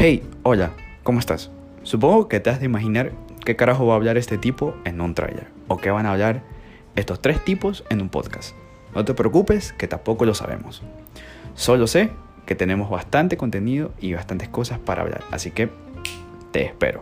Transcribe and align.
Hey, 0.00 0.22
hola, 0.44 0.70
¿cómo 1.02 1.18
estás? 1.18 1.50
Supongo 1.82 2.28
que 2.28 2.38
te 2.38 2.50
has 2.50 2.60
de 2.60 2.66
imaginar 2.66 3.10
qué 3.44 3.56
carajo 3.56 3.84
va 3.84 3.94
a 3.94 3.96
hablar 3.96 4.16
este 4.16 4.38
tipo 4.38 4.76
en 4.84 5.00
un 5.00 5.12
trailer, 5.12 5.48
o 5.66 5.78
qué 5.78 5.90
van 5.90 6.06
a 6.06 6.12
hablar 6.12 6.44
estos 6.94 7.20
tres 7.20 7.44
tipos 7.44 7.82
en 7.90 8.00
un 8.00 8.08
podcast. 8.08 8.54
No 8.94 9.04
te 9.04 9.12
preocupes, 9.14 9.72
que 9.72 9.88
tampoco 9.88 10.24
lo 10.24 10.34
sabemos. 10.34 10.84
Solo 11.56 11.88
sé 11.88 12.10
que 12.46 12.54
tenemos 12.54 12.90
bastante 12.90 13.36
contenido 13.36 13.90
y 13.98 14.12
bastantes 14.12 14.48
cosas 14.48 14.78
para 14.78 15.02
hablar, 15.02 15.24
así 15.32 15.50
que 15.50 15.68
te 16.52 16.64
espero. 16.64 17.00